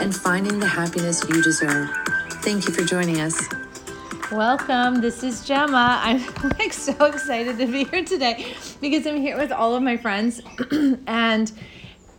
[0.00, 1.88] and finding the happiness you deserve.
[2.42, 3.48] Thank you for joining us.
[4.30, 5.00] Welcome.
[5.00, 6.00] This is Gemma.
[6.02, 6.24] I'm
[6.58, 10.40] like so excited to be here today because I'm here with all of my friends
[11.06, 11.52] and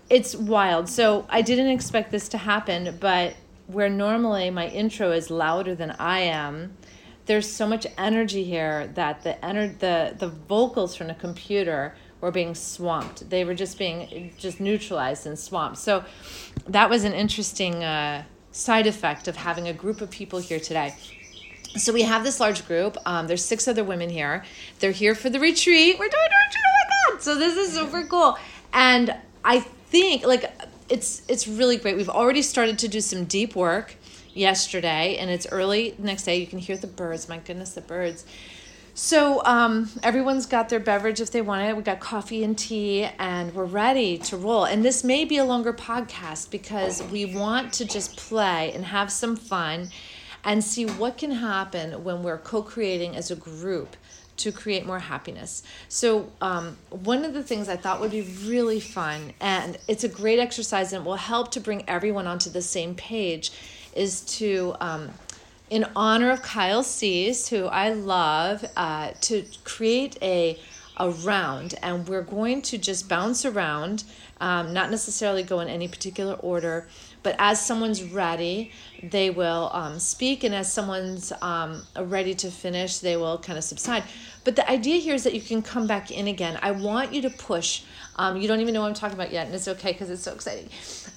[0.09, 0.87] it's wild.
[0.89, 3.35] So I didn't expect this to happen, but
[3.67, 6.77] where normally my intro is louder than I am,
[7.25, 12.31] there's so much energy here that the ener- the the vocals from the computer were
[12.31, 13.29] being swamped.
[13.29, 15.77] They were just being just neutralized and swamped.
[15.77, 16.03] So
[16.67, 20.95] that was an interesting uh, side effect of having a group of people here today.
[21.75, 22.97] So we have this large group.
[23.05, 24.43] Um, there's six other women here.
[24.79, 25.99] They're here for the retreat.
[25.99, 26.63] We're doing a retreat.
[26.65, 27.21] Oh my god!
[27.21, 28.37] So this is super cool.
[28.73, 30.51] And I think like
[30.89, 31.97] it's it's really great.
[31.97, 33.95] We've already started to do some deep work
[34.33, 36.37] yesterday, and it's early next day.
[36.37, 37.29] You can hear the birds.
[37.29, 38.25] My goodness, the birds.
[38.99, 41.77] So um, everyone's got their beverage if they want it.
[41.77, 44.65] We got coffee and tea, and we're ready to roll.
[44.65, 49.11] And this may be a longer podcast because we want to just play and have
[49.11, 49.91] some fun,
[50.43, 53.95] and see what can happen when we're co-creating as a group
[54.37, 55.61] to create more happiness.
[55.89, 60.09] So, um, one of the things I thought would be really fun, and it's a
[60.09, 63.51] great exercise and it will help to bring everyone onto the same page,
[63.95, 65.11] is to um,
[65.69, 70.59] in honor of Kyle Cease, who I love, uh, to create a
[70.99, 74.03] a round, and we're going to just bounce around,
[74.41, 76.87] um, not necessarily go in any particular order,
[77.23, 78.71] but as someone's ready,
[79.03, 83.63] they will um, speak, and as someone's um, ready to finish, they will kind of
[83.63, 84.03] subside.
[84.43, 86.57] But the idea here is that you can come back in again.
[86.61, 87.83] I want you to push.
[88.15, 90.21] Um, you don't even know what I'm talking about yet, and it's okay because it's
[90.21, 90.69] so exciting.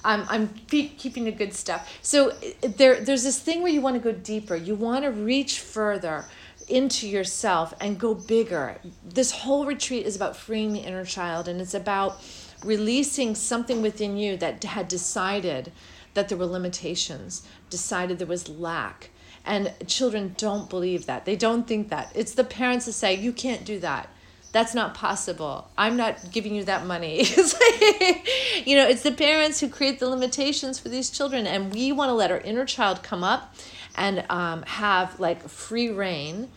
[0.03, 1.89] I'm, I'm keeping the good stuff.
[2.01, 2.31] So
[2.61, 4.55] there, there's this thing where you want to go deeper.
[4.55, 6.25] You want to reach further
[6.67, 8.77] into yourself and go bigger.
[9.03, 12.21] This whole retreat is about freeing the inner child, and it's about
[12.63, 15.71] releasing something within you that had decided
[16.13, 19.09] that there were limitations, decided there was lack.
[19.43, 21.25] And children don't believe that.
[21.25, 22.11] They don't think that.
[22.13, 24.09] It's the parents that say, You can't do that
[24.51, 25.69] that's not possible.
[25.77, 27.23] I'm not giving you that money.
[28.65, 32.09] you know, it's the parents who create the limitations for these children, and we want
[32.09, 33.55] to let our inner child come up
[33.95, 36.49] and um, have like free reign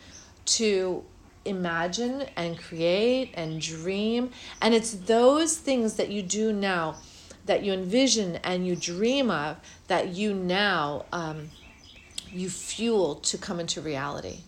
[0.47, 1.05] to
[1.45, 4.31] imagine and create and dream.
[4.61, 6.97] And it's those things that you do now
[7.47, 9.57] that you envision and you dream of
[9.89, 11.51] that you now um,
[12.33, 14.39] you fuel to come into reality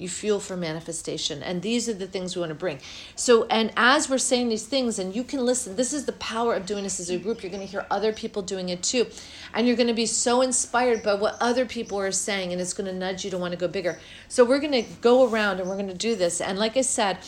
[0.00, 1.42] you fuel for manifestation.
[1.42, 2.78] And these are the things we want to bring.
[3.16, 6.54] So and as we're saying these things and you can listen this is the power
[6.54, 7.42] of doing this as a group.
[7.42, 9.06] You're going to hear other people doing it too.
[9.54, 12.72] And you're going to be so inspired by what other people are saying and it's
[12.72, 13.98] going to nudge you to want to go bigger.
[14.28, 16.40] So we're going to go around and we're going to do this.
[16.40, 17.18] And like i said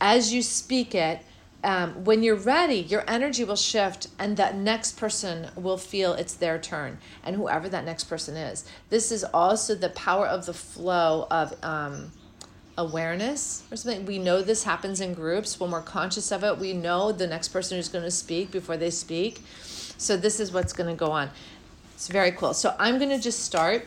[0.00, 1.20] as you speak it
[1.62, 6.34] um, when you're ready, your energy will shift, and that next person will feel it's
[6.34, 8.64] their turn, and whoever that next person is.
[8.88, 12.12] This is also the power of the flow of um,
[12.78, 14.06] awareness or something.
[14.06, 15.60] We know this happens in groups.
[15.60, 18.78] When we're conscious of it, we know the next person who's going to speak before
[18.78, 19.42] they speak.
[19.98, 21.30] So, this is what's going to go on.
[21.94, 22.54] It's very cool.
[22.54, 23.86] So, I'm going to just start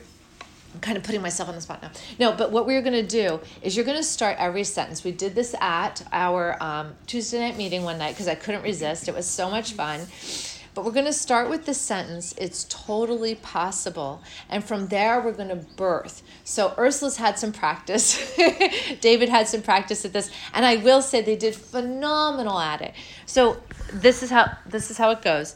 [0.73, 1.91] I'm kind of putting myself on the spot now.
[2.19, 5.03] No, but what we're going to do is you're going to start every sentence.
[5.03, 9.07] We did this at our um, Tuesday night meeting one night because I couldn't resist.
[9.07, 10.01] It was so much fun.
[10.73, 14.23] But we're going to start with the sentence, it's totally possible.
[14.49, 16.23] And from there, we're going to birth.
[16.43, 18.35] So Ursula's had some practice.
[19.01, 20.31] David had some practice at this.
[20.51, 22.95] And I will say they did phenomenal at it.
[23.27, 25.55] So this is how this is how it goes.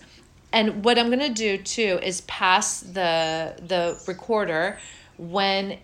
[0.54, 4.78] And what I'm going to do too is pass the the recorder
[5.18, 5.78] when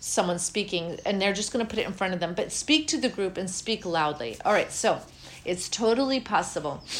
[0.00, 2.86] someone's speaking and they're just going to put it in front of them but speak
[2.86, 4.36] to the group and speak loudly.
[4.44, 5.00] All right so
[5.44, 6.82] it's totally possible.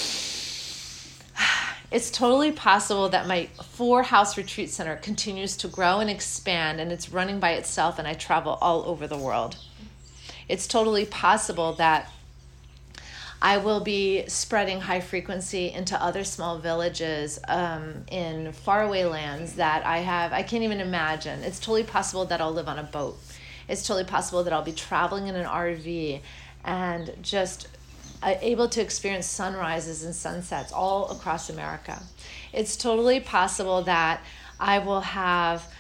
[1.88, 6.90] It's totally possible that my four house retreat center continues to grow and expand and
[6.90, 9.56] it's running by itself and i travel all over the world.
[10.48, 12.10] It's totally possible that
[13.42, 19.84] I will be spreading high frequency into other small villages um, in faraway lands that
[19.84, 21.42] I have, I can't even imagine.
[21.42, 23.18] It's totally possible that I'll live on a boat.
[23.68, 26.20] It's totally possible that I'll be traveling in an RV
[26.64, 27.68] and just
[28.22, 32.02] uh, able to experience sunrises and sunsets all across America.
[32.52, 34.22] It's totally possible that
[34.58, 35.70] I will have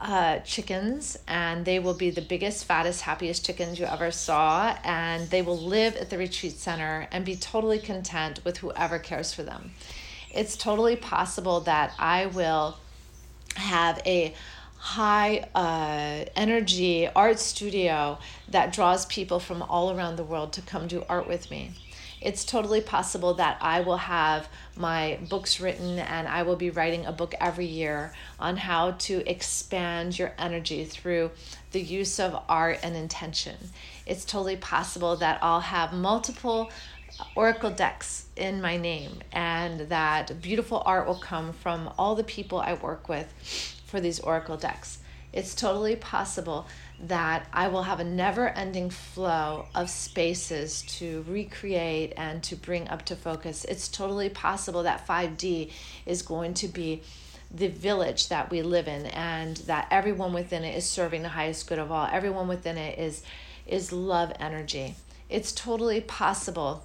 [0.00, 4.76] uh, chickens, and they will be the biggest, fattest, happiest chickens you ever saw.
[4.84, 9.32] And they will live at the retreat center and be totally content with whoever cares
[9.32, 9.72] for them.
[10.32, 12.78] It's totally possible that I will
[13.56, 14.34] have a
[14.76, 18.18] high uh, energy art studio
[18.48, 21.70] that draws people from all around the world to come do art with me
[22.24, 27.04] it's totally possible that I will have my books written and I will be writing
[27.04, 31.30] a book every year on how to expand your energy through
[31.72, 33.56] the use of art and intention.
[34.06, 36.70] It's totally possible that I'll have multiple
[37.36, 42.58] oracle decks in my name and that beautiful art will come from all the people
[42.58, 43.32] I work with
[43.84, 44.98] for these oracle decks.
[45.34, 46.66] It's totally possible
[47.00, 52.88] that I will have a never ending flow of spaces to recreate and to bring
[52.88, 53.64] up to focus.
[53.64, 55.70] It's totally possible that 5D
[56.06, 57.02] is going to be
[57.50, 61.68] the village that we live in and that everyone within it is serving the highest
[61.68, 62.08] good of all.
[62.10, 63.22] Everyone within it is
[63.66, 64.94] is love energy.
[65.30, 66.84] It's totally possible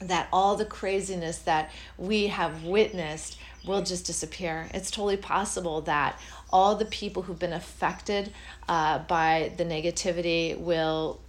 [0.00, 4.68] that all the craziness that we have witnessed will just disappear.
[4.72, 6.18] It's totally possible that
[6.50, 8.32] all the people who've been affected
[8.68, 11.20] uh, by the negativity will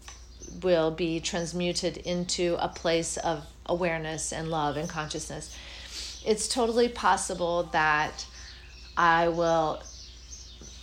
[0.63, 5.55] will be transmuted into a place of awareness and love and consciousness.
[6.25, 8.25] It's totally possible that
[8.97, 9.81] I will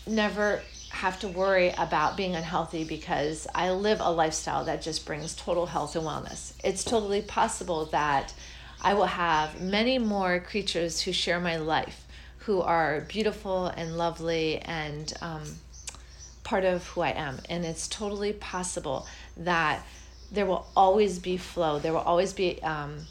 [0.06, 0.62] never
[0.98, 5.66] have to worry about being unhealthy because I live a lifestyle that just brings total
[5.66, 6.54] health and wellness.
[6.64, 8.34] It's totally possible that
[8.82, 12.04] I will have many more creatures who share my life
[12.38, 15.44] who are beautiful and lovely and um,
[16.42, 17.38] part of who I am.
[17.48, 19.06] And it's totally possible
[19.36, 19.86] that
[20.32, 23.06] there will always be flow, there will always be um,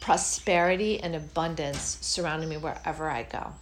[0.00, 3.52] prosperity and abundance surrounding me wherever I go.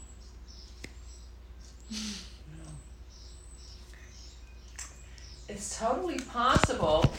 [5.49, 7.15] It's totally possible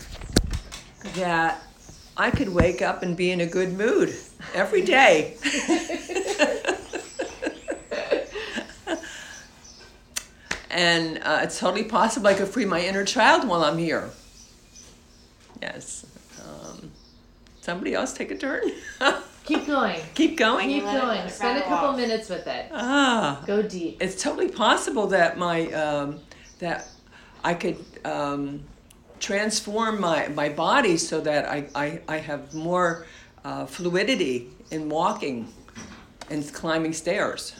[1.15, 1.61] that
[2.17, 4.13] I could wake up and be in a good mood
[4.53, 5.37] every day.
[10.69, 14.09] and uh, it's totally possible I could free my inner child while I'm here.
[15.61, 16.05] Yes.
[16.45, 16.91] Um,
[17.61, 18.63] somebody else take a turn.
[19.45, 20.01] Keep going.
[20.15, 20.67] Keep going.
[20.67, 21.29] Keep going.
[21.29, 21.95] Spend a couple off.
[21.95, 22.65] minutes with it.
[22.73, 23.41] Ah.
[23.47, 24.01] Go deep.
[24.01, 26.19] It's totally possible that my um,
[26.59, 26.89] that
[27.47, 28.65] I could um,
[29.21, 33.05] transform my, my body so that I, I, I have more
[33.45, 35.47] uh, fluidity in walking
[36.29, 37.55] and climbing stairs.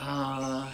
[0.00, 0.68] Uh,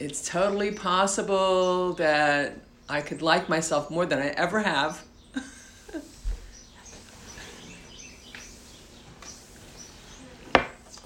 [0.00, 2.58] it's totally possible that
[2.88, 5.04] I could like myself more than I ever have.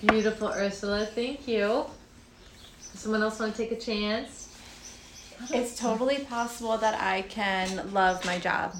[0.06, 1.04] beautiful, Ursula.
[1.04, 1.84] Thank you.
[2.92, 4.43] Does someone else want to take a chance?
[5.50, 8.74] It's totally possible that I can love my job.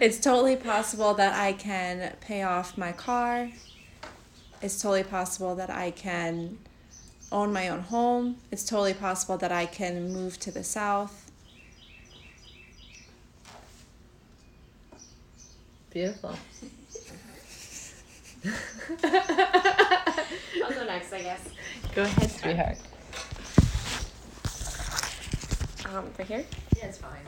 [0.00, 3.50] it's totally possible that I can pay off my car.
[4.62, 6.58] It's totally possible that I can
[7.32, 8.36] own my own home.
[8.50, 11.25] It's totally possible that I can move to the south.
[15.96, 16.36] Beautiful.
[20.62, 21.48] I'll go next, I guess.
[21.94, 22.76] Go ahead, sweetheart.
[25.86, 26.44] Um, for here?
[26.76, 27.22] Yeah, it's fine.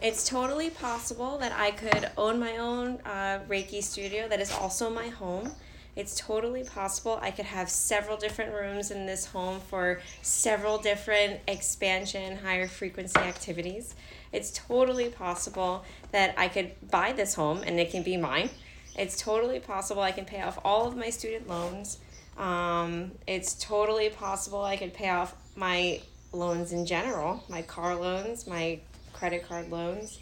[0.00, 4.88] It's totally possible that I could own my own uh, Reiki studio that is also
[4.88, 5.50] my home.
[5.96, 11.40] It's totally possible I could have several different rooms in this home for several different
[11.46, 13.94] expansion, higher frequency activities.
[14.32, 18.50] It's totally possible that I could buy this home and it can be mine.
[18.96, 21.98] It's totally possible I can pay off all of my student loans.
[22.36, 26.00] Um, it's totally possible I could pay off my
[26.32, 28.80] loans in general, my car loans, my
[29.12, 30.18] credit card loans.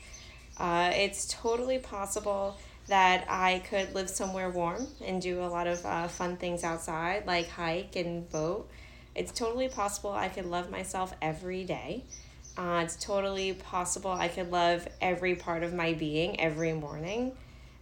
[0.58, 2.56] Uh, it's totally possible
[2.88, 7.26] that I could live somewhere warm and do a lot of uh, fun things outside,
[7.26, 8.68] like hike and boat.
[9.14, 12.04] It's totally possible I could love myself every day.
[12.56, 17.32] Uh, it's totally possible I could love every part of my being every morning.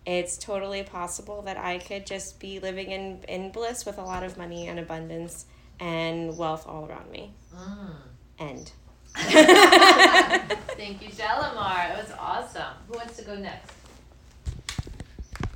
[0.05, 4.23] It's totally possible that I could just be living in, in bliss with a lot
[4.23, 5.47] of money and abundance
[5.81, 7.33] and wealth all around me.
[7.55, 7.95] Mm.
[8.39, 8.73] End.
[9.15, 11.91] Thank you, Shalimar.
[11.91, 12.75] It was awesome.
[12.89, 13.73] Who wants to go next?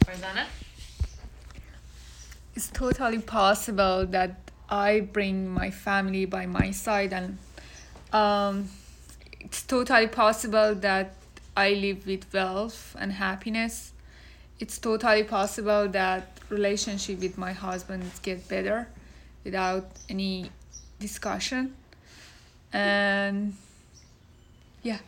[0.05, 0.47] Farzana?
[2.55, 7.39] It's totally possible that I bring my family by my side and
[8.13, 8.69] um,
[9.49, 11.15] it's totally possible that
[11.57, 13.93] I live with wealth and happiness.
[14.61, 18.89] It's totally possible that relationship with my husband get better
[19.45, 20.51] without any
[21.01, 21.75] discussion.
[22.73, 23.55] And
[24.83, 24.99] yeah,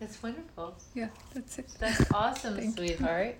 [0.00, 0.74] That's wonderful.
[0.94, 1.68] yeah, that's it.
[1.78, 2.88] That's awesome, Thank you.
[2.88, 3.36] sweetheart.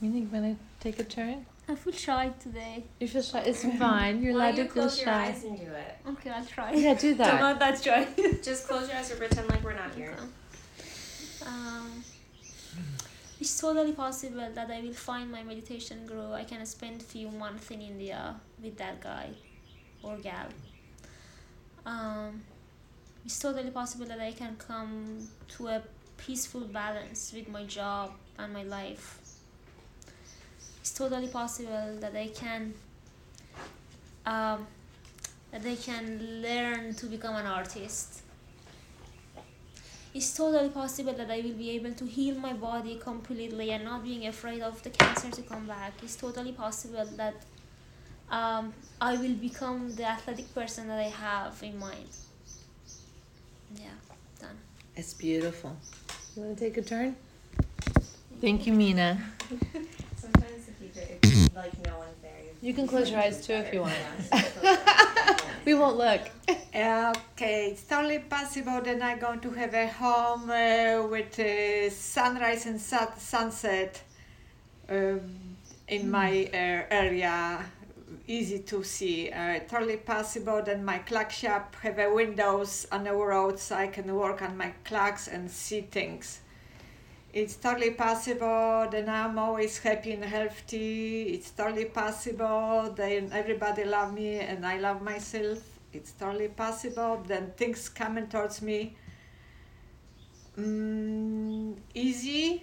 [0.00, 1.44] You think you want to take a turn?
[1.68, 2.84] I feel shy today.
[3.00, 3.40] You feel shy?
[3.40, 4.22] It's fine.
[4.22, 5.26] You're allowed don't to you feel close your shy.
[5.28, 5.96] eyes and do it?
[6.10, 6.72] Okay, I'll try.
[6.74, 7.40] Yeah, do that.
[7.40, 8.06] not that shy.
[8.42, 10.16] Just close your eyes or pretend like we're not here.
[11.46, 12.04] um,
[13.40, 16.32] it's totally possible that I will find my meditation guru.
[16.32, 19.30] I can spend few months in India with that guy
[20.02, 20.48] or gal.
[21.86, 22.42] Um,
[23.24, 25.82] it's totally possible that I can come to a
[26.18, 29.18] peaceful balance with my job and my life.
[30.84, 32.74] It's totally possible that I can
[34.26, 34.66] um,
[35.50, 38.20] that I can learn to become an artist
[40.14, 44.04] it's totally possible that I will be able to heal my body completely and not
[44.04, 45.94] being afraid of the cancer to come back.
[46.02, 47.34] It's totally possible that
[48.30, 52.10] um, I will become the athletic person that I have in mind.
[53.74, 53.88] Yeah,
[54.40, 54.56] done.
[54.94, 55.76] It's beautiful.
[56.36, 57.16] You want to take a turn?
[58.40, 59.18] Thank you, Mina.
[61.08, 62.32] Sometimes if you like no one's there,
[62.62, 63.94] You can close your eyes too if you want.
[65.64, 66.20] we won't look.
[66.48, 72.66] Okay, it's totally possible that I'm going to have a home uh, with uh, sunrise
[72.66, 74.02] and sun- sunset
[74.88, 75.56] um,
[75.88, 76.56] in my uh,
[76.90, 77.64] area,
[78.26, 79.30] easy to see.
[79.30, 83.86] Uh, totally possible that my clock shop have a windows on the road so I
[83.88, 86.40] can work on my clocks and see things.
[87.34, 91.34] It's totally possible that I'm always happy and healthy.
[91.34, 95.58] It's totally possible that everybody love me and I love myself.
[95.92, 97.24] It's totally possible.
[97.26, 98.94] Then things coming towards me
[100.56, 102.62] mm, easy.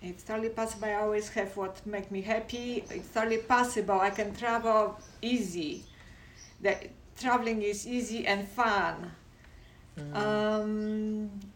[0.00, 0.86] It's totally possible.
[0.86, 2.84] I always have what make me happy.
[2.88, 4.00] It's totally possible.
[4.00, 5.82] I can travel easy.
[6.60, 6.76] The
[7.18, 9.10] traveling is easy and fun.
[10.12, 11.53] Um, it's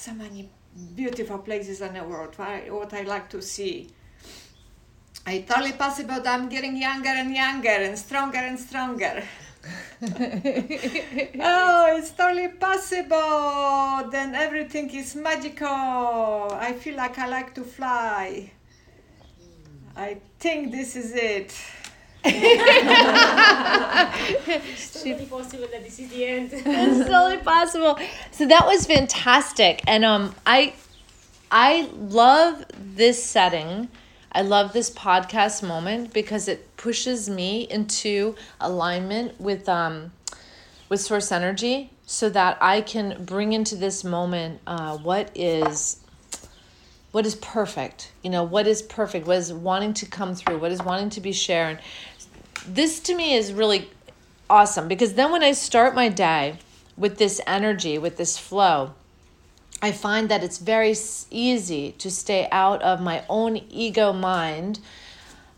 [0.00, 0.48] so many
[0.96, 2.34] beautiful places in the world.
[2.36, 3.90] What I, what I like to see.
[5.26, 9.22] It's totally possible that I'm getting younger and younger and stronger and stronger.
[10.02, 14.08] oh, it's totally possible.
[14.10, 15.68] Then everything is magical.
[15.68, 18.50] I feel like I like to fly.
[19.94, 21.52] I think this is it.
[24.52, 26.50] It's totally possible that this is the end.
[26.52, 27.98] it's totally possible.
[28.32, 30.74] So that was fantastic, and um, I,
[31.50, 33.88] I love this setting.
[34.32, 40.12] I love this podcast moment because it pushes me into alignment with um,
[40.88, 46.00] with source energy, so that I can bring into this moment uh, what is
[47.12, 50.70] what is perfect you know what is perfect what is wanting to come through what
[50.70, 51.78] is wanting to be shared
[52.66, 53.90] this to me is really
[54.48, 56.58] awesome because then when I start my day
[56.96, 58.92] with this energy, with this flow,
[59.82, 60.94] I find that it's very
[61.30, 64.80] easy to stay out of my own ego mind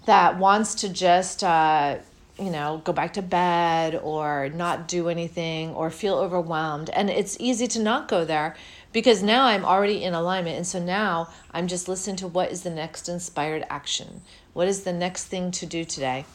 [0.07, 1.97] that wants to just, uh,
[2.39, 6.91] you know, go back to bed or not do anything or feel overwhelmed.
[6.91, 8.55] And it's easy to not go there
[8.93, 10.57] because now I'm already in alignment.
[10.57, 14.23] And so now I'm just listening to what is the next inspired action?
[14.53, 16.27] What is the next thing to do today?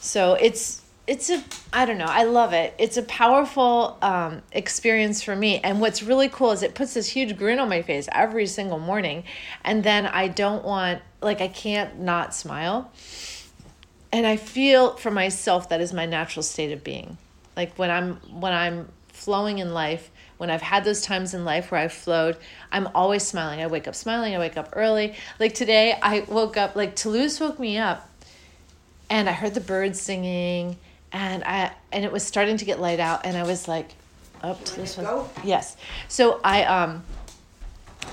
[0.00, 2.74] So it's it's a I don't know I love it.
[2.78, 5.58] It's a powerful um, experience for me.
[5.60, 8.78] And what's really cool is it puts this huge grin on my face every single
[8.78, 9.24] morning,
[9.64, 12.90] and then I don't want like I can't not smile.
[14.12, 17.18] And I feel for myself that is my natural state of being.
[17.56, 21.70] Like when I'm when I'm flowing in life, when I've had those times in life
[21.70, 22.36] where I've flowed,
[22.70, 23.60] I'm always smiling.
[23.60, 24.34] I wake up smiling.
[24.34, 25.14] I wake up early.
[25.40, 28.08] Like today, I woke up like Toulouse woke me up
[29.10, 30.76] and I heard the birds singing,
[31.12, 33.90] and I and it was starting to get light out, and I was like,
[34.42, 35.24] up to this one.
[35.44, 35.76] Yes.
[36.08, 37.04] So I um,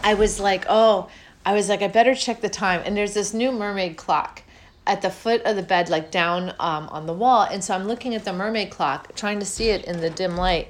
[0.03, 1.09] I was like, oh,
[1.45, 4.41] I was like, I better check the time, and there's this new mermaid clock
[4.85, 7.85] at the foot of the bed, like down um, on the wall, and so I'm
[7.85, 10.69] looking at the mermaid clock, trying to see it in the dim light.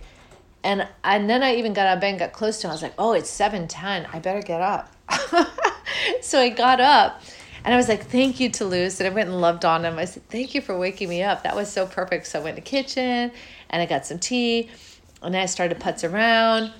[0.63, 2.69] And and then I even got out of bed and got close to it.
[2.69, 4.07] I was like, oh, it's 7:10.
[4.13, 4.93] I better get up.
[6.21, 7.21] so I got up
[7.65, 8.99] and I was like, thank you, Toulouse.
[8.99, 9.97] And I went and loved on him.
[9.97, 11.43] I said, thank you for waking me up.
[11.43, 12.27] That was so perfect.
[12.27, 13.31] So I went to the kitchen
[13.69, 14.69] and I got some tea
[15.21, 16.73] and I started putz around.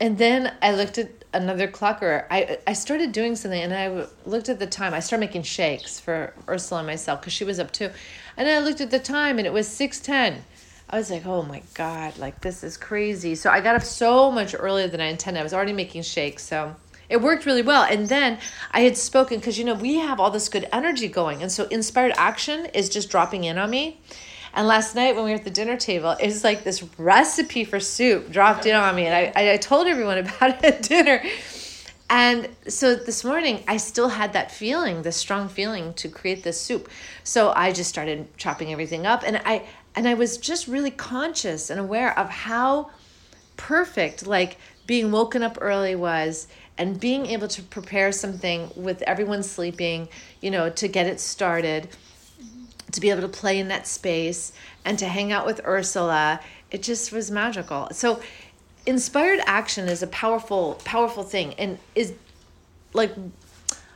[0.00, 4.06] And then I looked at another clock or I, I started doing something and I
[4.26, 4.92] looked at the time.
[4.92, 7.90] I started making shakes for Ursula and myself because she was up too.
[8.36, 10.38] And I looked at the time and it was 6.10.
[10.90, 13.34] I was like, oh my God, like this is crazy.
[13.34, 15.40] So I got up so much earlier than I intended.
[15.40, 16.42] I was already making shakes.
[16.44, 16.74] So
[17.08, 17.84] it worked really well.
[17.84, 18.38] And then
[18.70, 21.42] I had spoken because, you know, we have all this good energy going.
[21.42, 24.00] And so inspired action is just dropping in on me.
[24.54, 27.64] And last night when we were at the dinner table, it was like this recipe
[27.64, 29.06] for soup dropped in on me.
[29.06, 31.22] And I, I told everyone about it at dinner.
[32.10, 36.58] And so this morning, I still had that feeling, this strong feeling to create this
[36.58, 36.88] soup.
[37.22, 41.68] So I just started chopping everything up, and I and I was just really conscious
[41.68, 42.90] and aware of how
[43.58, 46.46] perfect like being woken up early was
[46.78, 50.08] and being able to prepare something with everyone sleeping,
[50.40, 51.88] you know, to get it started,
[52.92, 54.52] to be able to play in that space
[54.84, 56.40] and to hang out with Ursula.
[56.70, 57.88] It just was magical.
[57.92, 58.20] So
[58.86, 62.14] inspired action is a powerful powerful thing and is
[62.94, 63.12] like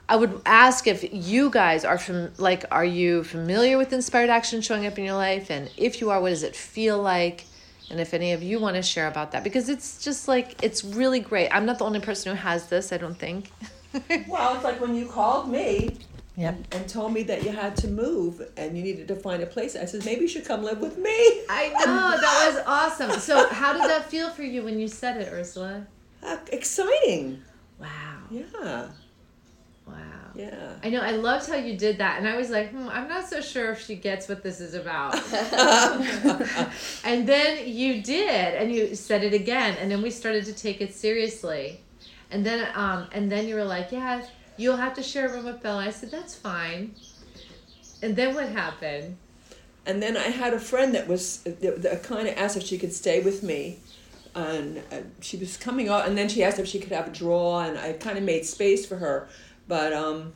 [0.07, 4.61] I would ask if you guys are from like are you familiar with inspired action
[4.61, 7.47] showing up in your life and if you are what does it feel like
[7.93, 10.83] and if any of you want to share about that because it's just like it's
[10.83, 11.49] really great.
[11.51, 13.51] I'm not the only person who has this, I don't think.
[14.27, 15.99] Well, it's like when you called me
[16.39, 16.65] Yep.
[16.73, 19.77] and told me that you had to move and you needed to find a place.
[19.77, 21.11] I said, maybe you should come live with me.
[21.51, 23.21] I know, that was awesome.
[23.21, 25.87] So how did that feel for you when you said it, Ursula?
[26.23, 27.43] Ah, exciting.
[27.79, 27.89] Wow.
[28.31, 28.89] Yeah.
[29.87, 30.22] Wow.
[30.35, 30.75] Yeah.
[30.83, 31.01] I know.
[31.01, 33.73] I loved how you did that, and I was like, hmm, I'm not so sure
[33.73, 35.15] if she gets what this is about.
[37.05, 40.81] and then you did, and you said it again, and then we started to take
[40.81, 41.81] it seriously,
[42.31, 44.23] and then um, and then you were like, yeah,
[44.57, 45.87] you'll have to share a room with Bella.
[45.87, 46.95] I said that's fine.
[48.03, 49.17] And then what happened?
[49.85, 52.93] And then I had a friend that was that, kind of asked if she could
[52.93, 53.81] stay with me,
[54.35, 54.83] and
[55.21, 56.09] she was coming out.
[56.09, 58.47] And then she asked if she could have a draw, and I kind of made
[58.47, 59.29] space for her,
[59.69, 60.33] but um,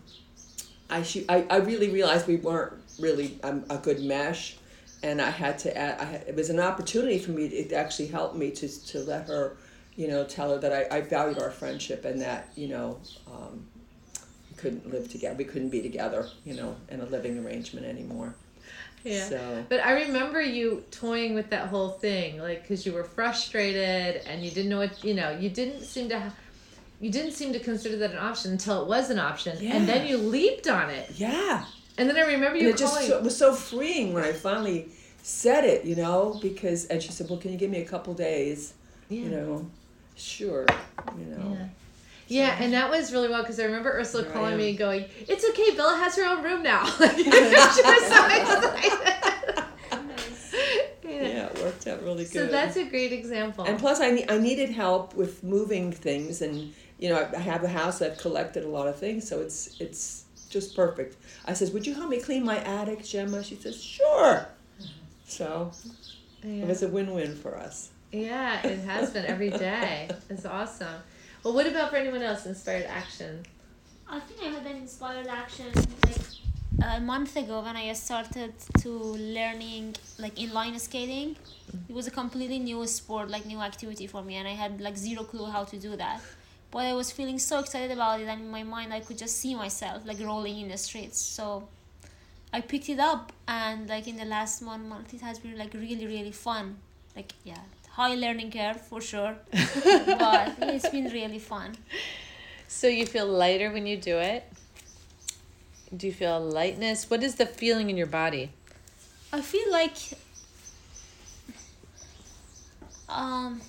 [0.91, 4.57] I she I, I really realized we weren't really um, a good mesh,
[5.03, 6.01] and I had to add.
[6.01, 7.49] I had, it was an opportunity for me.
[7.49, 9.57] To, it actually helped me to to let her,
[9.97, 13.01] you know, tell her that I, I valued our friendship and that you know.
[13.31, 13.67] Um,
[14.51, 15.37] we couldn't live together.
[15.37, 18.35] We couldn't be together, you know, in a living arrangement anymore.
[19.05, 19.29] Yeah.
[19.29, 24.23] So But I remember you toying with that whole thing, like because you were frustrated
[24.27, 25.31] and you didn't know what you know.
[25.39, 26.35] You didn't seem to, ha-
[27.01, 30.07] you didn't seem to consider that an option until it was an option, and then
[30.07, 31.11] you leaped on it.
[31.17, 31.65] yeah,
[31.99, 33.09] And then I remember and you it just calling.
[33.09, 34.89] so- was so freeing when I finally
[35.23, 38.15] said it, you know, because and she said, "Well, can you give me a couple
[38.15, 38.75] days?"
[39.09, 39.21] yeah.
[39.23, 39.67] You know,
[40.17, 40.65] sure,
[41.19, 41.57] you know.
[41.59, 41.69] Yeah.
[42.29, 45.05] Yeah, and that was really well because I remember Ursula Here calling me and going,
[45.29, 49.65] "It's okay, Bella has her own room now." she was so excited.
[51.05, 51.23] Yeah.
[51.23, 52.33] Yeah, it worked out really good.
[52.33, 53.65] So that's a great example.
[53.65, 57.41] and plus, I, ne- I needed help with moving things, and you know, I, I
[57.41, 61.17] have a house I've collected a lot of things, so it's it's just perfect.
[61.45, 64.47] I says, "Would you help me clean my attic, Gemma?" She says, "Sure."
[65.27, 65.73] So
[66.43, 67.91] it was a win-win for us.
[68.13, 70.09] yeah, it has been every day.
[70.31, 71.01] It's awesome.
[71.43, 72.47] Well, what about for anyone else?
[72.47, 73.45] Inspired action.
[74.09, 75.67] I think I had an inspired action
[76.05, 76.17] like
[76.97, 81.35] a month ago when I started to learning like inline skating.
[81.35, 81.91] Mm-hmm.
[81.91, 84.97] It was a completely new sport, like new activity for me, and I had like
[84.97, 86.21] zero clue how to do that.
[86.77, 89.39] But I was feeling so excited about it, and in my mind, I could just
[89.39, 91.19] see myself like rolling in the streets.
[91.19, 91.67] So
[92.53, 95.73] I picked it up, and like in the last one month, it has been like
[95.73, 96.77] really, really fun.
[97.17, 97.63] Like yeah,
[97.93, 101.79] high learning curve for sure, but it's been really fun.
[102.69, 104.45] So you feel lighter when you do it.
[105.97, 107.09] Do you feel lightness?
[107.09, 108.51] What is the feeling in your body?
[109.33, 109.97] I feel like
[113.09, 113.63] um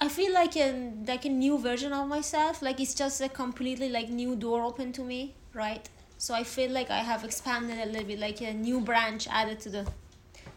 [0.00, 2.62] I feel like a like a new version of myself.
[2.62, 5.88] Like it's just a completely like new door open to me, right?
[6.18, 9.60] So I feel like I have expanded a little bit, like a new branch added
[9.60, 9.86] to the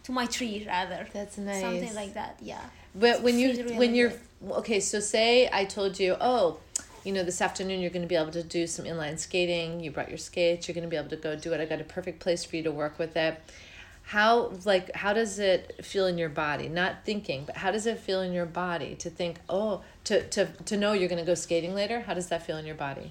[0.04, 1.08] to my tree rather.
[1.14, 1.62] That's nice.
[1.62, 2.62] Something like that, yeah.
[2.94, 4.52] But when you really when you're good.
[4.60, 6.60] okay, so say I told you, oh,
[7.04, 9.80] you know, this afternoon you're going to be able to do some inline skating.
[9.80, 10.68] You brought your skates.
[10.68, 11.62] You're going to be able to go do it.
[11.62, 13.42] I got a perfect place for you to work with it.
[14.16, 16.68] How like how does it feel in your body?
[16.82, 19.74] Not thinking, but how does it feel in your body to think, oh,
[20.08, 21.98] to to to know you're going to go skating later?
[22.08, 23.08] How does that feel in your body?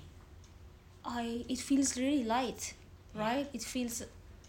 [1.05, 2.75] I it feels really light,
[3.15, 3.49] right?
[3.53, 4.03] It feels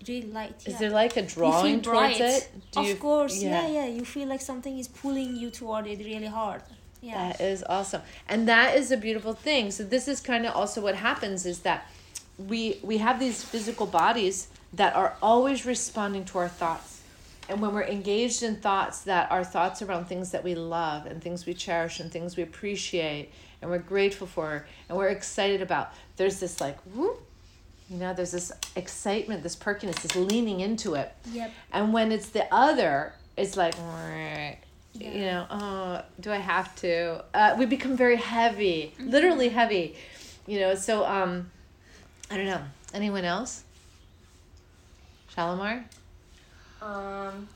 [0.07, 0.55] really light.
[0.65, 2.21] Is there like a You feel drawing towards bright.
[2.21, 2.49] it?
[2.75, 3.67] of you- course, yeah.
[3.67, 6.61] yeah, You feel like something is pulling you toward it really hard.
[7.01, 7.29] Yeah.
[7.29, 8.01] That is awesome.
[8.27, 9.71] And that is a beautiful thing.
[9.71, 11.79] So this is kind of also what happens is that
[12.37, 17.01] we we have these physical bodies that are always responding to our thoughts.
[17.49, 21.21] And when we're engaged in thoughts that are thoughts around things that we love and
[21.21, 23.31] things we cherish and things we appreciate
[23.61, 27.21] and we're grateful for and we're excited about, there's this like whoop,
[27.89, 31.11] you know, there's this excitement, this perkiness, this leaning into it.
[31.31, 31.51] Yep.
[31.73, 33.75] And when it's the other, it's like
[34.93, 39.95] you know oh do i have to uh, we become very heavy literally heavy
[40.45, 41.49] you know so um
[42.29, 42.61] i don't know
[42.93, 43.63] anyone else
[45.33, 45.83] shalimar
[46.81, 47.47] Um.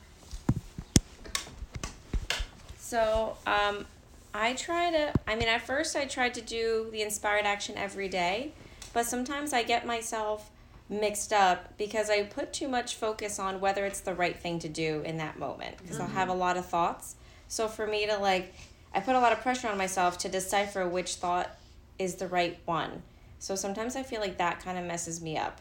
[2.78, 3.84] So, um,
[4.32, 5.12] I try to.
[5.26, 8.52] I mean, at first, I tried to do the inspired action every day,
[8.92, 10.50] but sometimes I get myself
[10.88, 14.68] mixed up because I put too much focus on whether it's the right thing to
[14.68, 17.16] do in that moment because I'll have a lot of thoughts.
[17.48, 18.54] So for me to like,
[18.94, 21.50] I put a lot of pressure on myself to decipher which thought
[21.98, 23.02] is the right one.
[23.40, 25.60] So sometimes I feel like that kind of messes me up.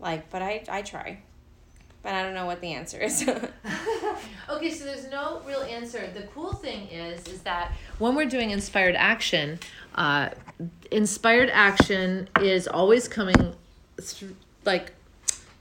[0.00, 1.18] Like, but I I try,
[2.04, 3.28] but I don't know what the answer is.
[4.48, 6.06] Okay, so there's no real answer.
[6.12, 9.58] The cool thing is, is that when we're doing inspired action,
[9.94, 10.30] uh,
[10.90, 13.54] inspired action is always coming,
[14.00, 14.92] through, like,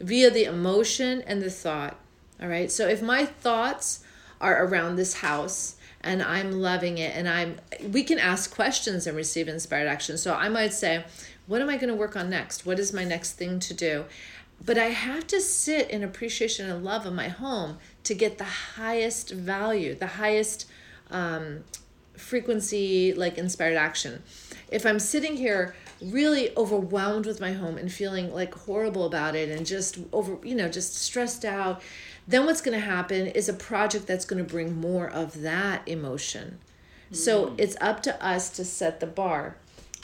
[0.02, 1.98] via the emotion and the thought.
[2.42, 2.70] All right.
[2.70, 4.04] So if my thoughts
[4.42, 9.16] are around this house and I'm loving it, and I'm, we can ask questions and
[9.16, 10.18] receive inspired action.
[10.18, 11.06] So I might say,
[11.48, 12.66] what am I going to work on next?
[12.66, 14.06] What is my next thing to do?
[14.66, 18.44] But I have to sit in appreciation and love of my home to get the
[18.44, 20.68] highest value, the highest
[21.12, 21.64] um,
[22.16, 24.24] frequency, like inspired action.
[24.72, 29.50] If I'm sitting here really overwhelmed with my home and feeling like horrible about it
[29.50, 31.82] and just over, you know, just stressed out,
[32.28, 35.88] then what's going to happen is a project that's going to bring more of that
[35.88, 36.60] emotion.
[37.12, 39.56] So it's up to us to set the bar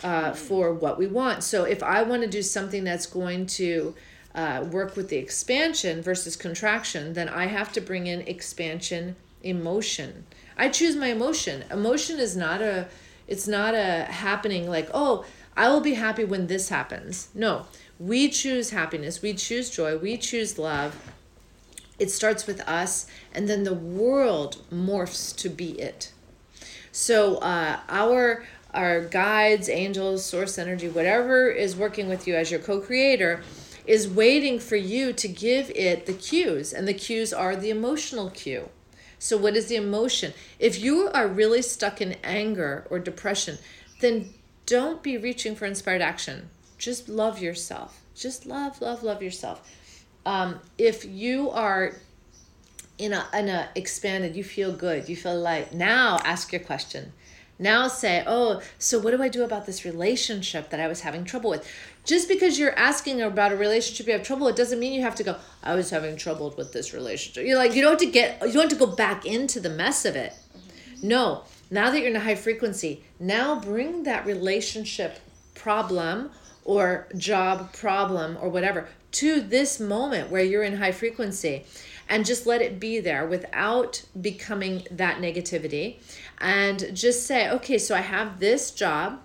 [0.04, 1.43] uh, for what we want.
[1.43, 3.95] So if I want to do something that's going to
[4.39, 10.25] uh, work with the expansion versus contraction, then I have to bring in expansion emotion.
[10.58, 11.65] I choose my emotion.
[11.69, 12.88] Emotion is not a
[13.28, 15.25] it's not a happening like, oh,
[15.56, 17.28] I will be happy when this happens.
[17.36, 17.65] No.
[17.99, 20.95] We choose happiness, we choose joy, we choose love.
[21.99, 26.13] It starts with us and then the world morphs to be it.
[26.93, 32.60] So uh, our our guides, angels, source energy, whatever is working with you as your
[32.60, 33.41] co-creator,
[33.89, 38.30] is waiting for you to give it the cues, and the cues are the emotional
[38.30, 38.69] cue.
[39.17, 40.34] So what is the emotion?
[40.60, 43.58] If you are really stuck in anger or depression,
[43.99, 44.30] then
[44.67, 46.52] don't be reaching for inspired action.
[46.78, 47.99] Just love yourself.
[48.13, 49.67] Just love, love, love yourself.
[50.23, 51.95] Um, if you are
[52.99, 57.13] in a in a expanded you feel good you feel light now ask your question
[57.58, 61.23] now say oh so what do i do about this relationship that i was having
[61.23, 61.65] trouble with
[62.10, 65.13] just because you're asking about a relationship you have trouble it doesn't mean you have
[65.13, 67.45] to go i was having trouble with this relationship.
[67.45, 69.69] You're like you don't have to get you don't have to go back into the
[69.69, 70.34] mess of it.
[71.04, 75.19] No now that you're in a high frequency now bring that relationship
[75.54, 76.32] problem
[76.65, 81.63] or job problem or whatever to this moment where you're in high frequency
[82.08, 85.98] and just let it be there without becoming that negativity
[86.39, 89.19] and just say okay so i have this job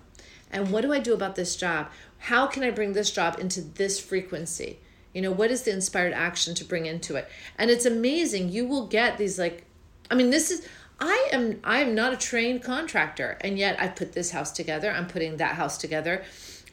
[0.51, 1.87] and what do i do about this job
[2.25, 4.79] how can i bring this job into this frequency?
[5.13, 7.29] You know what is the inspired action to bring into it?
[7.57, 9.65] And it's amazing you will get these like
[10.11, 10.67] i mean this is
[10.99, 14.91] i am i am not a trained contractor and yet i put this house together
[14.91, 16.23] i'm putting that house together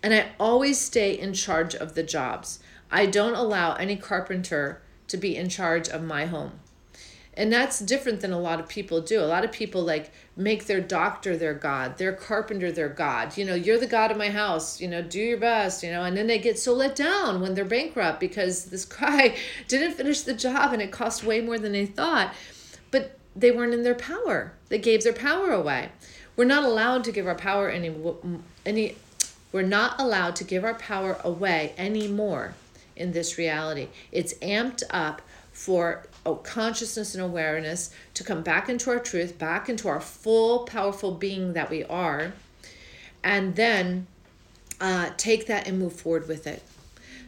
[0.02, 2.58] and i always stay in charge of the jobs.
[2.90, 6.60] I don't allow any carpenter to be in charge of my home.
[7.34, 9.20] And that's different than a lot of people do.
[9.20, 13.38] A lot of people like make their doctor their God, their carpenter their God.
[13.38, 16.04] You know, you're the God of my house, you know, do your best, you know,
[16.04, 20.22] and then they get so let down when they're bankrupt because this guy didn't finish
[20.22, 22.34] the job and it cost way more than they thought.
[22.90, 24.52] But they weren't in their power.
[24.68, 25.88] They gave their power away.
[26.36, 27.94] We're not allowed to give our power any
[28.64, 28.96] any
[29.52, 32.54] we're not allowed to give our power away anymore
[32.96, 33.88] in this reality.
[34.10, 35.20] It's amped up
[35.52, 40.60] for oh, consciousness and awareness to come back into our truth, back into our full,
[40.60, 42.32] powerful being that we are,
[43.22, 44.06] and then
[44.80, 46.62] uh, take that and move forward with it.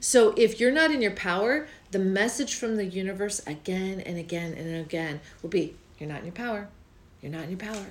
[0.01, 4.53] So if you're not in your power, the message from the universe again and again
[4.53, 6.69] and again will be you're not in your power.
[7.23, 7.87] You're not in your power.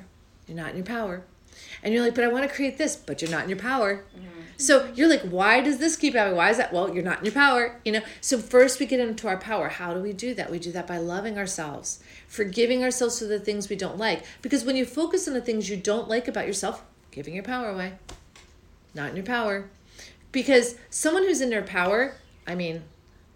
[0.48, 1.24] You're not in your power.
[1.82, 4.04] And you're like, but I want to create this, but you're not in your power.
[4.16, 4.28] Mm-hmm.
[4.58, 6.38] So you're like, why does this keep happening?
[6.38, 6.72] Why is that?
[6.72, 8.02] Well, you're not in your power, you know?
[8.22, 9.68] So first we get into our power.
[9.68, 10.52] How do we do that?
[10.52, 14.24] We do that by loving ourselves, forgiving ourselves for the things we don't like.
[14.42, 17.70] Because when you focus on the things you don't like about yourself, giving your power
[17.70, 17.94] away.
[18.94, 19.70] Not in your power.
[20.32, 22.16] Because someone who's in their power,
[22.48, 22.84] I mean,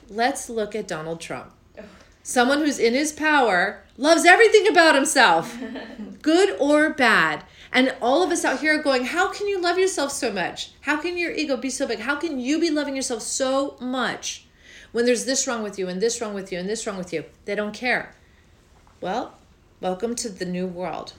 [0.09, 1.51] let's look at Donald Trump.
[2.23, 5.57] Someone who's in his power loves everything about himself,
[6.21, 7.43] good or bad.
[7.71, 10.71] And all of us out here are going, How can you love yourself so much?
[10.81, 11.99] How can your ego be so big?
[11.99, 14.45] How can you be loving yourself so much
[14.91, 17.13] when there's this wrong with you, and this wrong with you, and this wrong with
[17.13, 17.25] you?
[17.45, 18.15] They don't care.
[19.01, 19.37] Well,
[19.81, 21.13] welcome to the new world.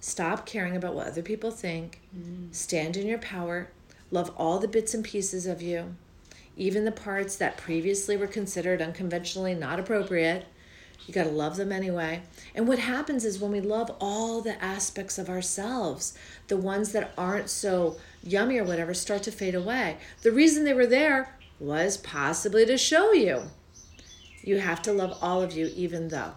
[0.00, 2.00] Stop caring about what other people think.
[2.16, 2.54] Mm.
[2.54, 3.68] Stand in your power.
[4.10, 5.94] Love all the bits and pieces of you,
[6.56, 10.46] even the parts that previously were considered unconventionally not appropriate.
[11.06, 12.22] You got to love them anyway.
[12.54, 16.16] And what happens is when we love all the aspects of ourselves,
[16.48, 19.96] the ones that aren't so yummy or whatever start to fade away.
[20.22, 23.42] The reason they were there was possibly to show you.
[24.42, 26.32] You have to love all of you, even though.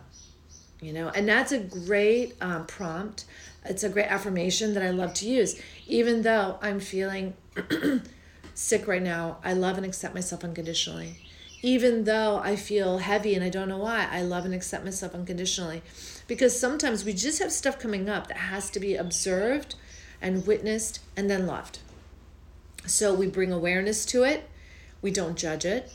[0.81, 3.25] You know, and that's a great um, prompt.
[3.63, 5.61] It's a great affirmation that I love to use.
[5.87, 7.35] Even though I'm feeling
[8.53, 11.22] sick right now, I love and accept myself unconditionally
[11.63, 15.15] even though I feel heavy and I don't know why, I love and accept myself
[15.15, 15.81] unconditionally.
[16.27, 19.75] Because sometimes we just have stuff coming up that has to be observed
[20.21, 21.79] and witnessed and then loved.
[22.85, 24.49] So we bring awareness to it,
[25.01, 25.89] we don't judge it,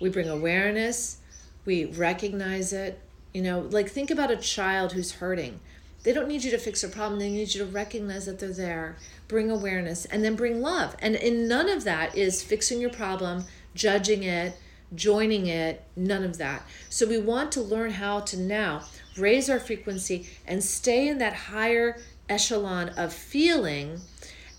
[0.00, 1.18] we bring awareness,
[1.64, 3.00] we recognize it.
[3.32, 5.60] You know, like think about a child who's hurting.
[6.02, 8.52] They don't need you to fix their problem, they need you to recognize that they're
[8.52, 8.96] there,
[9.28, 10.96] bring awareness, and then bring love.
[10.98, 14.56] And in none of that is fixing your problem, judging it,
[14.94, 16.62] joining it, none of that.
[16.88, 18.82] So we want to learn how to now
[19.16, 24.00] raise our frequency and stay in that higher echelon of feeling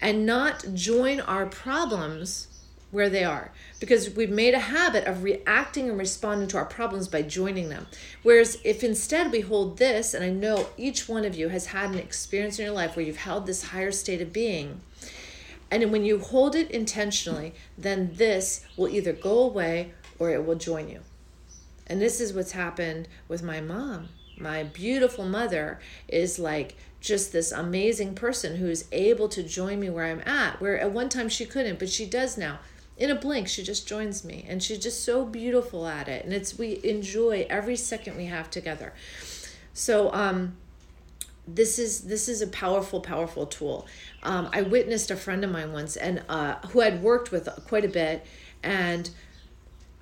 [0.01, 2.47] and not join our problems
[2.91, 7.07] where they are because we've made a habit of reacting and responding to our problems
[7.07, 7.87] by joining them.
[8.23, 11.91] Whereas if instead we hold this, and I know each one of you has had
[11.91, 14.81] an experience in your life where you've held this higher state of being,
[15.69, 20.55] and when you hold it intentionally, then this will either go away or it will
[20.55, 21.01] join you.
[21.87, 24.09] And this is what's happened with my mom.
[24.37, 30.05] My beautiful mother is like just this amazing person who's able to join me where
[30.05, 32.59] I'm at, where at one time she couldn't, but she does now.
[32.97, 36.23] In a blink, she just joins me, and she's just so beautiful at it.
[36.23, 38.93] And it's we enjoy every second we have together.
[39.73, 40.55] So, um,
[41.47, 43.85] this is this is a powerful powerful tool
[44.23, 47.85] um, i witnessed a friend of mine once and uh, who i'd worked with quite
[47.85, 48.25] a bit
[48.63, 49.11] and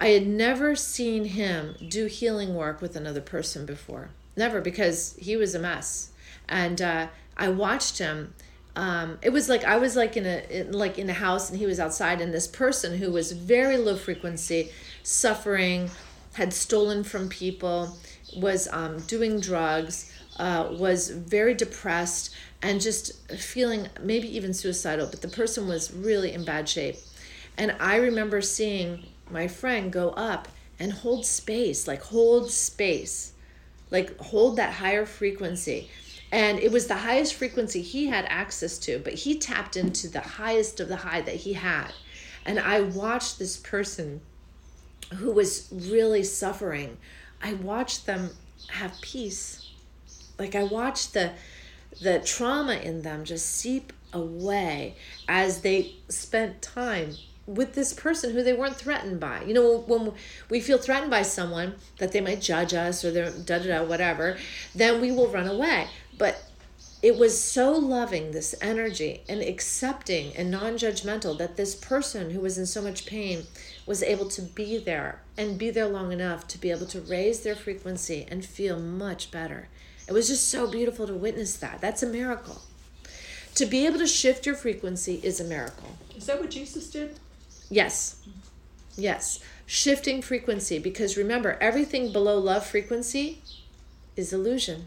[0.04, 4.10] I had never seen him do healing work with another person before.
[4.36, 6.12] Never, because he was a mess.
[6.50, 8.34] And uh, I watched him.
[8.76, 11.58] Um, it was like I was like in a in, like in a house, and
[11.58, 14.72] he was outside, and this person who was very low frequency,
[15.04, 15.90] suffering,
[16.34, 17.98] had stolen from people,
[18.36, 25.08] was um, doing drugs, uh, was very depressed, and just feeling maybe even suicidal.
[25.08, 26.98] But the person was really in bad shape.
[27.58, 30.48] And I remember seeing my friend go up
[30.80, 33.34] and hold space, like hold space,
[33.92, 35.90] like hold that higher frequency.
[36.32, 40.22] And it was the highest frequency he had access to, but he tapped into the
[40.22, 41.92] highest of the high that he had.
[42.46, 44.22] And I watched this person
[45.16, 46.98] who was really suffering,
[47.42, 48.32] I watched them
[48.70, 49.70] have peace.
[50.40, 51.34] Like I watched the
[52.02, 54.96] the trauma in them just seep away
[55.28, 59.44] as they spent time with this person who they weren't threatened by.
[59.44, 60.14] You know, when
[60.50, 63.84] we feel threatened by someone that they might judge us or they're da da da
[63.84, 64.38] whatever,
[64.74, 65.88] then we will run away.
[66.18, 66.44] But
[67.02, 72.40] it was so loving, this energy, and accepting and non judgmental that this person who
[72.40, 73.44] was in so much pain
[73.86, 77.42] was able to be there and be there long enough to be able to raise
[77.42, 79.68] their frequency and feel much better.
[80.08, 81.82] It was just so beautiful to witness that.
[81.82, 82.62] That's a miracle.
[83.56, 85.98] To be able to shift your frequency is a miracle.
[86.16, 87.20] Is that what Jesus did?
[87.70, 88.22] Yes.
[88.96, 89.40] Yes.
[89.66, 93.42] Shifting frequency because remember, everything below love frequency
[94.16, 94.86] is illusion.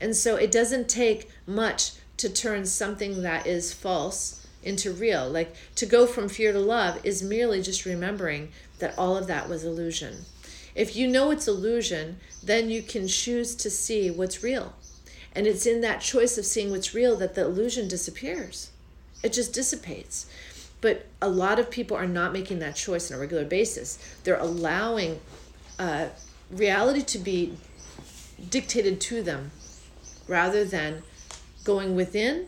[0.00, 5.28] And so it doesn't take much to turn something that is false into real.
[5.28, 9.48] Like to go from fear to love is merely just remembering that all of that
[9.48, 10.24] was illusion.
[10.74, 14.74] If you know it's illusion, then you can choose to see what's real.
[15.32, 18.70] And it's in that choice of seeing what's real that the illusion disappears.
[19.22, 20.26] It just dissipates.
[20.80, 23.98] But a lot of people are not making that choice on a regular basis.
[24.24, 25.20] They're allowing
[25.78, 26.08] uh,
[26.50, 27.56] reality to be
[28.50, 29.50] dictated to them
[30.28, 31.02] rather than
[31.64, 32.46] going within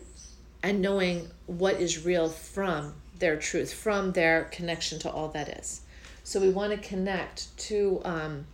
[0.63, 5.81] and knowing what is real from their truth, from their connection to all that is.
[6.23, 8.45] So we want to connect to um,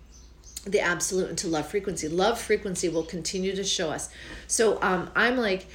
[0.65, 2.07] the absolute and to love frequency.
[2.07, 4.09] Love frequency will continue to show us.
[4.47, 5.67] So um, I'm like,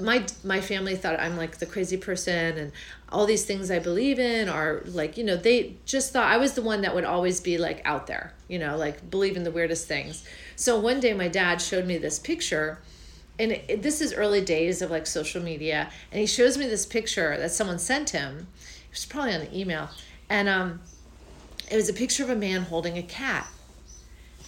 [0.00, 2.72] my my family thought I'm like the crazy person and
[3.10, 6.54] all these things I believe in are like you know they just thought I was
[6.54, 9.50] the one that would always be like out there you know like believe in the
[9.50, 10.24] weirdest things.
[10.56, 12.78] So one day my dad showed me this picture
[13.38, 16.86] and it, this is early days of like social media and he shows me this
[16.86, 18.48] picture that someone sent him.
[18.88, 19.90] It was probably on an email
[20.28, 20.80] and um
[21.70, 23.46] it was a picture of a man holding a cat.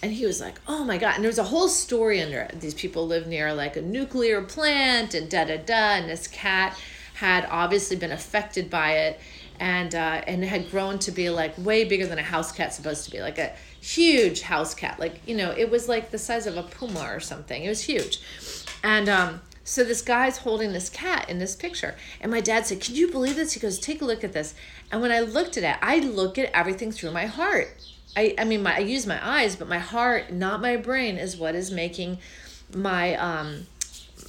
[0.01, 2.59] And he was like, "Oh my god!" And there was a whole story under it.
[2.61, 5.95] These people live near like a nuclear plant, and da da da.
[5.95, 6.77] And this cat
[7.15, 9.19] had obviously been affected by it,
[9.59, 13.05] and uh, and had grown to be like way bigger than a house cat's supposed
[13.05, 14.99] to be, like a huge house cat.
[14.99, 17.63] Like you know, it was like the size of a puma or something.
[17.63, 18.19] It was huge,
[18.83, 22.81] and um, so this guy's holding this cat in this picture, and my dad said,
[22.81, 24.53] "Can you believe this?" He goes, "Take a look at this."
[24.91, 27.69] And when I looked at it, I look at everything through my heart.
[28.17, 31.37] I, I mean, my, I use my eyes, but my heart, not my brain, is
[31.37, 32.17] what is making
[32.73, 33.67] my um,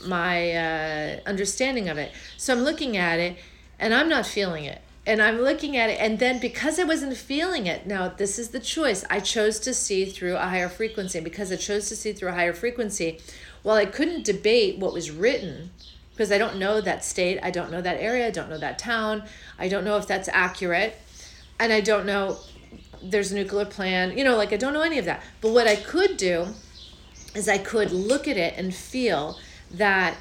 [0.06, 2.12] my uh, understanding of it.
[2.36, 3.38] So I'm looking at it,
[3.78, 4.82] and I'm not feeling it.
[5.06, 8.50] And I'm looking at it, and then because I wasn't feeling it, now this is
[8.50, 9.06] the choice.
[9.08, 11.20] I chose to see through a higher frequency.
[11.20, 13.20] Because I chose to see through a higher frequency,
[13.62, 15.70] while I couldn't debate what was written,
[16.12, 18.78] because I don't know that state, I don't know that area, I don't know that
[18.78, 19.22] town,
[19.58, 21.00] I don't know if that's accurate,
[21.58, 22.36] and I don't know
[23.02, 24.16] there's a nuclear plan.
[24.16, 25.22] you know, like I don't know any of that.
[25.40, 26.48] But what I could do
[27.34, 29.38] is I could look at it and feel
[29.70, 30.16] that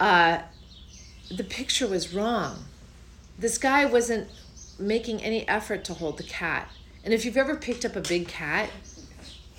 [0.00, 0.38] uh,
[1.30, 2.64] the picture was wrong.
[3.38, 4.28] This guy wasn't
[4.78, 6.70] making any effort to hold the cat.
[7.04, 8.70] And if you've ever picked up a big cat,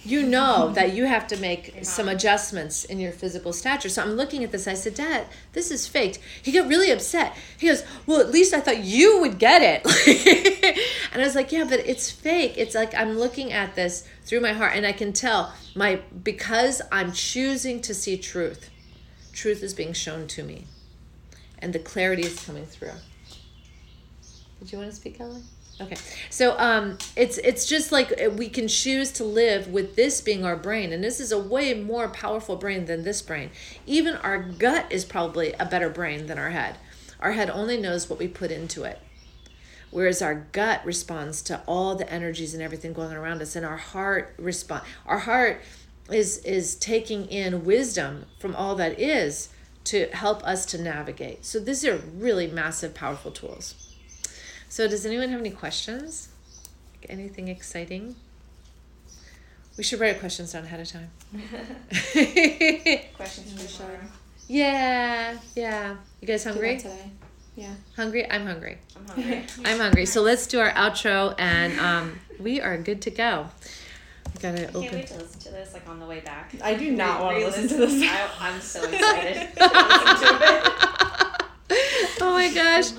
[0.04, 3.90] you know that you have to make some adjustments in your physical stature.
[3.90, 4.68] So I'm looking at this.
[4.68, 6.20] I said, Dad, this is faked.
[6.42, 7.36] He got really upset.
[7.58, 10.78] He goes, Well, at least I thought you would get it.
[11.12, 12.54] and I was like, Yeah, but it's fake.
[12.58, 16.82] It's like I'm looking at this through my heart, and I can tell my because
[16.92, 18.70] I'm choosing to see truth.
[19.34, 20.66] Truth is being shown to me,
[21.60, 22.92] and the clarity is coming through.
[24.60, 25.44] Did you want to speak, Ellie?
[25.82, 25.96] Okay,
[26.30, 30.44] so um, it's it's just like uh, we can choose to live with this being
[30.44, 33.50] our brain, and this is a way more powerful brain than this brain.
[33.86, 36.76] Even our gut is probably a better brain than our head.
[37.22, 39.00] Our head only knows what we put into it,
[39.90, 43.78] whereas our gut responds to all the energies and everything going around us, and our
[43.78, 44.84] heart respond.
[45.06, 45.62] Our heart
[46.12, 49.48] is is taking in wisdom from all that is
[49.86, 51.46] to help us to navigate.
[51.46, 53.89] So these are really massive, powerful tools.
[54.70, 56.30] So, does anyone have any questions?
[57.10, 58.16] Anything exciting?
[59.78, 61.10] We should write questions down ahead of time.
[63.16, 64.00] Questions for sure.
[64.48, 65.96] yeah, yeah.
[66.20, 66.78] You guys hungry?
[66.78, 67.10] today.
[67.56, 67.74] Yeah.
[67.96, 68.30] Hungry?
[68.30, 68.78] I'm hungry.
[68.96, 69.46] I'm hungry.
[69.66, 70.06] I'm hungry.
[70.06, 73.48] So let's do our outro, and um, we are good to go.
[74.36, 74.92] We gotta Can't open.
[74.96, 76.54] wait to listen to this like on the way back.
[76.62, 78.04] I do not want to listen to this.
[78.04, 82.22] I, I'm so excited to listen to it.
[82.22, 82.92] oh my gosh!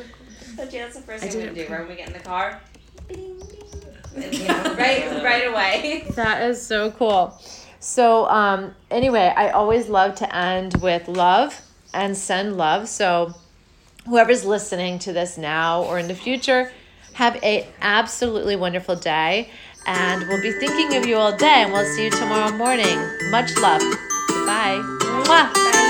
[0.56, 2.12] So Jay, that's the first I thing we didn't do right when we get in
[2.12, 2.60] the car.
[3.08, 4.32] Bing, bing.
[4.32, 6.04] You know, right, right away.
[6.14, 7.40] That is so cool.
[7.78, 11.60] So, um, anyway, I always love to end with love
[11.94, 12.88] and send love.
[12.88, 13.34] So,
[14.06, 16.72] whoever's listening to this now or in the future,
[17.14, 19.50] have a absolutely wonderful day.
[19.86, 21.62] And we'll be thinking of you all day.
[21.62, 22.98] And we'll see you tomorrow morning.
[23.30, 23.80] Much love.
[24.28, 24.78] Goodbye.
[25.24, 25.89] Mwah.